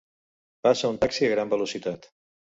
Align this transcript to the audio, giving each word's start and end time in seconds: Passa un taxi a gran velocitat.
Passa 0.67 0.89
un 0.95 0.97
taxi 1.03 1.27
a 1.29 1.31
gran 1.35 1.53
velocitat. 1.53 2.11